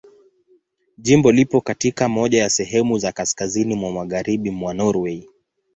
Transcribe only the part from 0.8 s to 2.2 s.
Jimbo lipo katika